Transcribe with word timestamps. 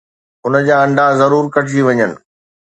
ان 0.45 0.53
جا 0.67 0.75
انڊا 0.85 1.05
ضرور 1.19 1.43
ڪٽجي 1.55 1.81
وڃن. 1.85 2.11